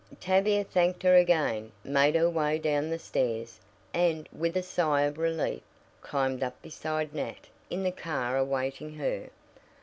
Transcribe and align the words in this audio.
Tavia 0.19 0.63
thanked 0.63 1.03
her 1.03 1.15
again, 1.15 1.71
made 1.83 2.15
her 2.15 2.27
way 2.27 2.57
down 2.57 2.89
the 2.89 2.97
stairs, 2.97 3.59
and, 3.93 4.27
with 4.33 4.57
a 4.57 4.63
sigh 4.63 5.03
of 5.03 5.19
relief, 5.19 5.61
climbed 6.01 6.41
up 6.41 6.59
beside 6.63 7.13
Nat 7.13 7.47
in 7.69 7.83
the 7.83 7.91
car 7.91 8.35
awaiting 8.35 8.95
her. 8.95 9.29